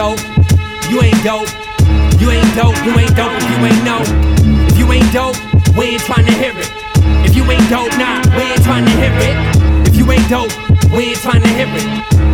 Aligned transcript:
dope, 0.00 0.24
you 0.88 0.96
ain't 1.02 1.22
dope. 1.22 1.52
You 2.16 2.32
ain't 2.32 2.56
dope, 2.56 2.72
you 2.88 2.92
ain't 2.96 3.14
dope 3.14 3.36
you 3.52 3.58
ain't 3.68 3.84
no. 3.84 4.00
If 4.64 4.78
you 4.78 4.90
ain't 4.96 5.12
dope, 5.12 5.36
we 5.76 5.92
ain't 5.92 6.00
trying 6.08 6.24
to 6.24 6.32
hear 6.40 6.56
it. 6.56 6.72
If 7.28 7.36
you 7.36 7.44
ain't 7.44 7.68
dope, 7.68 7.92
nah, 8.00 8.24
we 8.32 8.48
ain't 8.48 8.64
trying 8.64 8.86
to 8.88 8.94
hear 8.96 9.12
it. 9.12 9.36
If 9.88 9.96
you 10.00 10.10
ain't 10.10 10.24
dope, 10.32 10.48
we 10.88 11.12
ain't 11.12 11.20
trying 11.20 11.42
to 11.42 11.52
hear 11.52 11.68
it. 11.68 11.84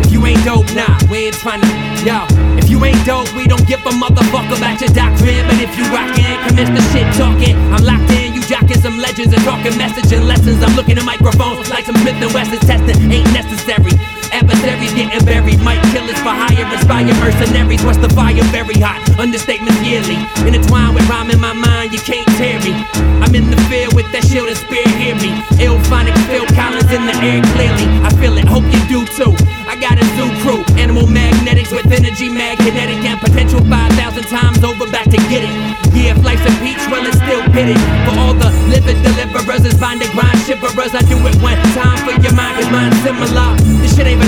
If 0.00 0.10
you 0.10 0.24
ain't 0.24 0.42
dope, 0.42 0.72
nah, 0.72 0.96
we 1.12 1.28
ain't 1.28 1.36
trying 1.36 1.60
to. 1.60 1.68
Yo, 2.00 2.24
if 2.56 2.70
you 2.70 2.82
ain't 2.82 3.04
dope, 3.04 3.28
we 3.36 3.44
don't 3.46 3.68
give 3.68 3.84
a 3.84 3.92
motherfucker 3.92 4.56
about 4.56 4.80
your 4.80 4.92
doctrine. 4.96 5.44
But 5.44 5.60
if 5.60 5.76
you 5.76 5.84
rockin', 5.92 6.40
commence 6.48 6.72
the 6.72 6.80
shit 6.96 7.12
talking. 7.20 7.60
I'm 7.76 7.84
locked 7.84 8.08
in, 8.16 8.32
you 8.32 8.40
jockin' 8.48 8.80
some 8.80 8.96
legends 8.96 9.34
and 9.36 9.44
talking 9.44 9.76
message 9.76 10.10
and 10.16 10.26
lessons. 10.26 10.64
I'm 10.64 10.74
looking 10.76 10.96
at 10.96 11.04
microphones 11.04 11.68
like 11.68 11.84
some 11.84 11.96
Smith 12.00 12.24
and 12.24 12.32
Wesson's 12.32 12.64
testing 12.64 13.12
ain't 13.12 13.28
necessary. 13.36 14.19
Adversaries 14.50 14.92
getting 14.94 15.24
buried, 15.24 15.60
might 15.62 15.80
killers 15.94 16.18
for 16.18 16.34
hire, 16.34 16.66
inspire 16.74 17.06
mercenaries. 17.22 17.82
What's 17.84 17.98
the 17.98 18.10
fire? 18.10 18.42
Very 18.50 18.74
hot. 18.82 18.98
Understatements 19.14 19.78
yearly. 19.86 20.18
Intertwined 20.42 20.94
with 20.94 21.06
rhyme 21.08 21.30
in 21.30 21.38
my 21.40 21.52
mind, 21.52 21.92
you 21.92 22.00
can't 22.00 22.26
tear 22.34 22.58
me. 22.66 22.74
I'm 23.22 23.34
in 23.34 23.48
the 23.50 23.60
field 23.70 23.94
with 23.94 24.10
that 24.12 24.26
shield 24.26 24.48
and 24.48 24.58
spear, 24.58 24.86
hear 24.98 25.14
me. 25.22 25.38
Illphonic 25.62 26.16
Phil 26.26 26.46
Collins 26.58 26.90
in 26.90 27.06
the 27.06 27.14
air 27.22 27.40
clearly. 27.54 27.86
I 28.02 28.10
feel 28.18 28.36
it, 28.38 28.48
hope 28.48 28.66
you 28.74 28.82
do 28.90 29.06
too. 29.14 29.32
I 29.70 29.78
got 29.78 30.02
a 30.02 30.04
zoo 30.18 30.26
crew, 30.42 30.66
animal 30.74 31.06
magnetics 31.06 31.70
with 31.70 31.86
energy, 31.86 32.28
magnetic, 32.28 32.98
and 33.06 33.20
potential 33.20 33.62
5,000 33.62 34.24
times 34.26 34.64
over 34.66 34.90
back 34.90 35.06
to 35.14 35.18
get 35.30 35.46
it. 35.46 35.54
Yeah, 35.94 36.14
if 36.16 36.24
life's 36.24 36.42
a 36.42 36.52
peach, 36.58 36.82
well, 36.90 37.06
it's 37.06 37.18
still 37.22 37.42
pitted. 37.54 37.78
For 38.02 38.14
all 38.18 38.34
the 38.34 38.50
liver 38.66 38.94
deliverers, 38.98 39.62
it's 39.62 39.78
bind 39.78 40.02
and 40.02 40.10
grind 40.10 40.38
shiverers. 40.42 40.94
I 40.94 41.02
do 41.06 41.18
it 41.22 41.36
one 41.38 41.58
time 41.74 41.98
for 42.02 42.14
your 42.18 42.34
mind, 42.34 42.58
cause 42.58 42.70
mine's 42.70 42.98
similar. 43.02 43.54
This 43.82 43.94
shit 43.94 44.06
ain't 44.06 44.20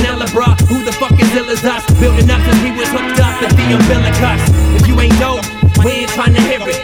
us? 1.60 1.84
Building 2.00 2.30
up 2.32 2.40
since 2.40 2.60
we 2.64 2.72
was 2.72 2.88
hooked 2.88 3.20
up 3.20 3.36
at 3.44 3.52
the 3.52 3.76
umbilicus. 3.76 4.40
If 4.80 4.88
you 4.88 4.96
ain't 4.96 5.12
dope, 5.20 5.44
we 5.84 5.92
ain't 6.02 6.10
trying 6.16 6.32
to 6.32 6.40
hear 6.40 6.64
it. 6.64 6.80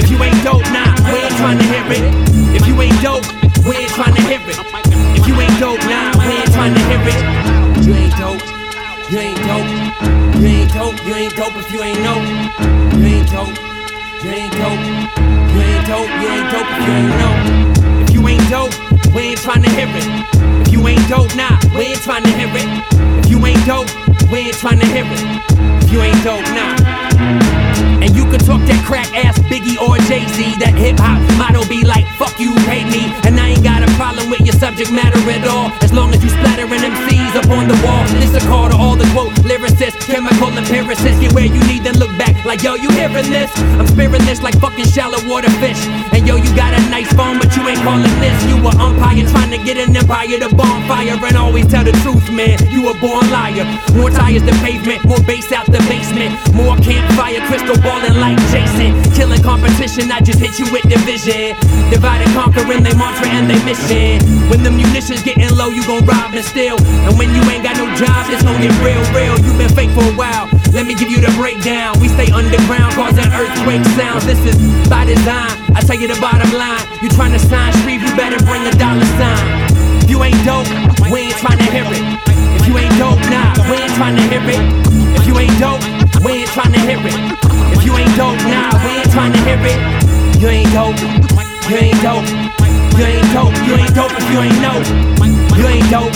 If 0.00 0.08
you 0.08 0.16
ain't 0.24 0.40
dope, 0.40 0.64
nah, 0.72 0.88
we 1.12 1.20
ain't 1.20 1.36
trying 1.36 1.60
to 1.60 1.66
hear 1.68 1.84
it. 1.92 2.04
If 2.56 2.64
you 2.66 2.80
ain't 2.80 2.96
dope, 3.04 3.28
we 3.68 3.76
ain't 3.76 3.92
trying 3.92 4.16
to 4.16 4.22
hear 4.24 4.40
it. 4.40 4.56
If 5.20 5.28
you 5.28 5.36
ain't 5.36 5.60
dope, 5.60 5.84
nah, 5.84 6.16
we 6.24 6.32
ain't 6.32 6.52
trying 6.56 6.72
to 6.72 6.80
hear 6.88 7.02
it. 7.04 7.20
You 7.84 7.92
ain't 7.92 8.16
dope. 8.16 8.40
You 9.12 9.18
ain't 9.20 9.40
dope. 9.44 9.68
You 10.40 10.48
ain't 10.48 10.72
dope. 10.72 10.96
You 11.04 11.14
ain't 11.14 11.36
dope 11.36 11.56
if 11.60 11.68
you 11.72 11.82
ain't 11.84 12.00
know. 12.00 12.16
You 12.96 13.04
ain't 13.04 13.28
dope. 13.28 13.52
You 14.24 14.30
ain't 14.32 14.52
dope. 14.56 14.80
You 15.52 15.60
ain't 15.60 15.86
dope. 15.86 16.10
You 16.20 16.28
ain't 16.32 16.48
dope 16.48 16.68
if 16.72 16.80
you 16.88 16.92
ain't 16.96 17.12
know. 17.20 17.34
If 18.00 18.10
you 18.16 18.22
ain't 18.28 18.48
dope, 18.48 18.72
we 19.14 19.20
ain't 19.36 19.40
trying 19.44 19.62
to 19.62 19.70
hear 19.70 19.88
it. 19.92 20.08
If 20.64 20.72
you 20.72 20.80
ain't 20.88 21.08
dope, 21.08 21.36
nah, 21.36 21.60
we 21.76 21.92
ain't 21.92 22.00
trying 22.00 22.24
to 22.24 22.32
hear 22.32 22.48
it. 22.48 22.68
If 23.20 23.30
you 23.30 23.44
ain't 23.44 23.64
dope, 23.66 23.88
we 24.30 24.50
ain't 24.50 24.58
trying 24.58 24.80
to 24.80 24.86
hear 24.86 25.04
it. 25.04 25.20
If 25.82 25.92
you 25.92 26.00
ain't 26.02 26.22
dope, 26.24 26.46
nah. 26.54 26.76
And 28.02 28.14
you 28.14 28.24
can 28.24 28.40
talk 28.40 28.60
that 28.66 28.82
crack 28.86 29.12
ass 29.14 29.38
Biggie 29.50 29.78
or 29.78 29.98
Jay 30.08 30.24
Z. 30.34 30.58
That 30.58 30.74
hip 30.74 30.98
hop 30.98 31.20
motto 31.38 31.66
be 31.68 31.84
like, 31.84 32.06
fuck 32.16 32.38
you, 32.40 32.54
hate 32.64 32.88
me. 32.88 33.12
And 33.26 33.38
I 33.38 33.54
ain't 33.54 33.64
got 33.64 33.82
a 33.82 33.90
problem 33.94 34.30
with 34.30 34.40
your 34.42 34.54
subject 34.54 34.90
matter 34.90 35.18
at 35.30 35.46
all. 35.46 35.70
As 35.82 35.92
long 35.92 36.12
as 36.14 36.22
you 36.22 36.30
splattering 36.30 36.80
MCs 36.80 37.34
up 37.36 37.50
on 37.50 37.68
the 37.68 37.78
wall. 37.84 38.04
This 38.18 38.34
a 38.34 38.42
call 38.48 38.70
to 38.70 38.76
all 38.76 38.96
the 38.96 39.08
quote 39.12 39.35
chemical 40.06 40.48
empiricists. 40.56 41.18
Get 41.18 41.32
where 41.34 41.44
you 41.44 41.60
need 41.66 41.84
to 41.84 41.92
look 41.98 42.10
back. 42.16 42.32
Like, 42.46 42.62
yo, 42.62 42.74
you 42.74 42.90
hearing 42.94 43.28
this? 43.28 43.50
I'm 43.76 43.86
spearing 43.86 44.24
this 44.24 44.40
like 44.42 44.58
fucking 44.60 44.86
shallow 44.86 45.18
water 45.28 45.50
fish. 45.58 45.82
And 46.14 46.26
yo, 46.26 46.36
you 46.36 46.50
got 46.54 46.72
a 46.72 46.80
nice 46.88 47.10
phone, 47.12 47.38
but 47.38 47.54
you 47.56 47.66
ain't 47.66 47.82
calling 47.82 48.14
this. 48.22 48.36
You 48.46 48.56
a 48.62 48.72
umpire 48.78 49.26
trying 49.28 49.50
to 49.50 49.58
get 49.58 49.76
an 49.76 49.94
empire 49.94 50.38
to 50.38 50.54
bonfire. 50.54 51.18
And 51.18 51.36
always 51.36 51.66
tell 51.66 51.84
the 51.84 51.92
truth, 52.06 52.30
man. 52.30 52.56
You 52.70 52.88
a 52.88 52.94
born 53.02 53.28
liar. 53.30 53.66
More 53.94 54.10
tires 54.10 54.42
than 54.42 54.54
pavement, 54.62 55.04
more 55.04 55.20
bass 55.26 55.50
out 55.52 55.66
the 55.66 55.82
basement. 55.90 56.38
More 56.54 56.76
campfire, 56.78 57.42
crystal 57.50 57.76
balling 57.82 58.16
like 58.22 58.38
Jason. 58.54 58.94
Killing 59.12 59.42
competition, 59.42 60.10
I 60.12 60.20
just 60.20 60.38
hit 60.38 60.58
you 60.58 60.70
with 60.70 60.86
division. 60.86 61.58
Divide 61.90 62.22
and 62.22 62.32
conquer 62.32 62.62
in 62.70 62.82
they 62.86 62.94
mantra 62.94 63.26
and 63.26 63.50
they 63.50 63.58
mission. 63.66 64.22
When 64.48 64.62
the 64.62 64.70
munitions 64.70 65.22
getting 65.22 65.50
low, 65.56 65.68
you 65.68 65.82
gon' 65.86 66.06
rob 66.06 66.30
and 66.32 66.44
steal. 66.44 66.78
And 67.06 67.18
when 67.18 67.34
you 67.34 67.42
ain't 67.50 67.64
got 67.64 67.76
no 67.76 67.90
job, 67.98 68.30
it's 68.30 68.42
get 68.42 68.74
real, 68.82 69.02
real. 69.10 69.34
You 69.42 69.52
been 69.58 69.65
for 69.96 70.04
a 70.04 70.12
while. 70.12 70.44
Let 70.76 70.84
me 70.84 70.92
give 70.92 71.08
you 71.08 71.24
the 71.24 71.32
breakdown. 71.40 71.96
We 72.04 72.12
stay 72.12 72.28
underground, 72.28 72.92
causing 72.92 73.24
earthquake 73.32 73.80
sounds. 73.96 74.28
This 74.28 74.36
is 74.44 74.56
by 74.92 75.08
design. 75.08 75.56
I 75.72 75.80
tell 75.80 75.96
you 75.96 76.04
the 76.04 76.20
bottom 76.20 76.52
line. 76.52 76.84
You 77.00 77.08
tryna 77.08 77.40
sign 77.40 77.72
street, 77.80 78.04
you 78.04 78.12
better 78.12 78.36
bring 78.44 78.60
a 78.68 78.74
dollar 78.76 79.08
sign. 79.16 79.44
If 80.04 80.12
you 80.12 80.20
ain't 80.20 80.36
dope, 80.44 80.68
we 81.08 81.32
ain't 81.32 81.38
tryna 81.40 81.64
hear 81.72 81.88
it. 81.88 82.04
If 82.60 82.68
you 82.68 82.76
ain't 82.76 82.92
dope, 83.00 83.20
nah, 83.32 83.56
we 83.72 83.80
ain't 83.80 83.96
tryna 83.96 84.20
hear 84.28 84.44
it. 84.44 84.60
If 85.16 85.24
you 85.24 85.34
ain't 85.40 85.56
dope, 85.56 85.80
we 86.20 86.44
ain't 86.44 86.52
tryna 86.52 86.80
hear 86.84 87.00
it. 87.00 87.16
If 87.72 87.80
you 87.80 87.96
ain't 87.96 88.14
dope, 88.20 88.36
nah, 88.52 88.76
we 88.84 89.00
ain't 89.00 89.10
tryna 89.16 89.40
hear 89.48 89.60
it. 89.64 89.80
You 90.36 90.48
ain't 90.52 90.72
dope, 90.76 91.00
you 91.72 91.76
ain't 91.80 92.00
dope, 92.04 92.28
you 93.00 93.04
ain't 93.08 93.32
dope, 93.32 93.56
you 93.64 93.74
ain't 93.80 93.94
dope 93.96 94.12
if 94.12 94.28
you 94.28 94.40
ain't 94.44 94.60
know. 94.60 94.76
You 95.56 95.66
ain't 95.72 95.88
dope, 95.88 96.12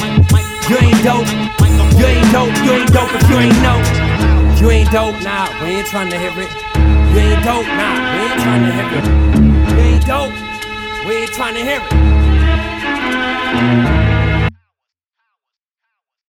you 0.68 0.76
ain't 0.76 1.00
dope, 1.02 1.59
you 2.00 2.06
ain't 2.06 2.32
dope, 2.32 2.56
you 2.64 2.72
ain't 2.72 2.92
dope 2.92 3.12
if 3.12 3.28
you 3.28 3.36
ain't 3.36 3.60
know. 3.62 3.76
You 4.58 4.70
ain't 4.70 4.90
dope, 4.90 5.22
nah, 5.22 5.48
we 5.62 5.68
ain't 5.76 5.86
tryna 5.86 6.18
hear 6.18 6.32
it. 6.32 6.50
You 7.12 7.20
ain't 7.20 7.44
dope, 7.44 7.66
nah, 7.66 7.94
we 8.14 8.20
ain't 8.24 8.40
tryna 8.40 8.72
hear 8.72 8.88
it. 8.98 9.04
You 9.70 9.78
ain't 9.84 10.06
dope, 10.06 10.32
we 11.06 11.12
ain't 11.16 11.32
tryna 11.32 11.62
hear 11.62 11.82
it. 13.94 13.99